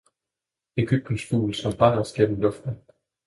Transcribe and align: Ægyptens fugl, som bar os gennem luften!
Ægyptens 0.77 1.25
fugl, 1.29 1.53
som 1.53 1.73
bar 1.77 1.99
os 1.99 2.13
gennem 2.13 2.41
luften! 2.41 2.77